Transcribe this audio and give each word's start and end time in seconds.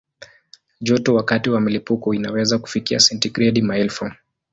Joto 0.81 1.15
wakati 1.15 1.49
wa 1.49 1.61
mlipuko 1.61 2.13
inaweza 2.13 2.59
kufikia 2.59 2.99
sentigredi 2.99 3.61
maelfu. 3.61 4.11